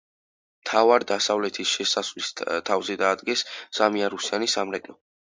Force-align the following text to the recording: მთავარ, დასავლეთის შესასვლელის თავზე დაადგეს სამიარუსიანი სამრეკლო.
მთავარ, 0.61 1.03
დასავლეთის 1.09 1.73
შესასვლელის 1.79 2.31
თავზე 2.69 2.95
დაადგეს 3.01 3.43
სამიარუსიანი 3.81 4.49
სამრეკლო. 4.55 4.97